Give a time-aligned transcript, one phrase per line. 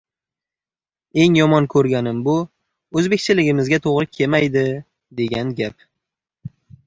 [1.23, 2.33] Eng yomon koʻrganim bu
[3.01, 4.65] “oʻzbekchiligimizga toʻgʻri kemaydi”
[5.21, 5.87] degan gap.